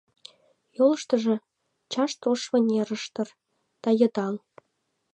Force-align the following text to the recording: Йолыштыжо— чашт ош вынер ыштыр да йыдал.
Йолыштыжо— 0.75 1.35
чашт 1.91 2.19
ош 2.31 2.41
вынер 2.51 2.89
ыштыр 2.97 3.27
да 3.81 3.89
йыдал. 3.99 4.35